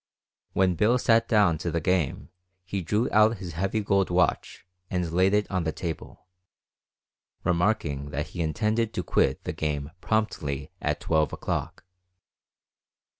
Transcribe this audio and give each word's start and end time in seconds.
When 0.53 0.73
Bill 0.73 0.97
sat 0.97 1.27
down 1.27 1.59
to 1.59 1.69
the 1.69 1.79
game 1.79 2.29
he 2.65 2.81
drew 2.81 3.07
out 3.11 3.37
his 3.37 3.53
heavy 3.53 3.81
gold 3.81 4.09
watch 4.09 4.65
and 4.89 5.11
laid 5.11 5.31
it 5.35 5.45
on 5.51 5.63
the 5.63 5.71
table, 5.71 6.25
remarking 7.43 8.09
that 8.09 8.29
he 8.29 8.41
intended 8.41 8.95
to 8.95 9.03
quit 9.03 9.43
the 9.43 9.53
game 9.53 9.91
promptly 10.01 10.71
at 10.81 11.01
12 11.01 11.33
o'clock. 11.33 11.83